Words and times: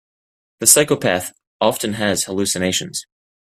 The 0.61 0.65
psychopath 0.65 1.31
often 1.61 1.93
has 1.93 2.23
hallucinations. 2.23 3.05